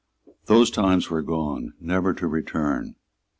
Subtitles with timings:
[0.45, 2.95] Those times were gone, never to return.